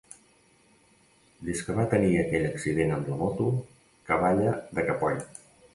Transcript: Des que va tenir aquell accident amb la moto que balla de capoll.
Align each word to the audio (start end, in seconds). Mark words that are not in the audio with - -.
Des 1.49 1.61
que 1.67 1.75
va 1.81 1.85
tenir 1.93 2.11
aquell 2.23 2.49
accident 2.49 2.97
amb 2.97 3.13
la 3.13 3.19
moto 3.23 3.53
que 4.11 4.23
balla 4.27 4.61
de 4.79 4.91
capoll. 4.91 5.27